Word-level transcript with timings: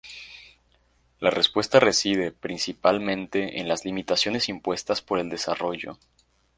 La 1.19 1.29
respuesta 1.29 1.79
reside, 1.79 2.31
precisamente, 2.31 3.59
en 3.59 3.67
las 3.67 3.85
limitaciones 3.85 4.49
impuestas 4.49 4.99
por 5.03 5.19
el 5.19 5.29
desarrollo. 5.29 5.99